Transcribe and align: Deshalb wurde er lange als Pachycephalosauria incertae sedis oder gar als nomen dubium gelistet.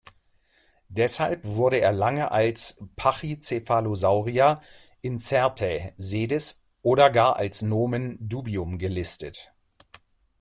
Deshalb 0.89 1.45
wurde 1.45 1.77
er 1.79 1.91
lange 1.91 2.31
als 2.31 2.83
Pachycephalosauria 2.95 4.59
incertae 5.03 5.93
sedis 5.95 6.63
oder 6.81 7.11
gar 7.11 7.35
als 7.35 7.61
nomen 7.61 8.17
dubium 8.19 8.79
gelistet. 8.79 9.53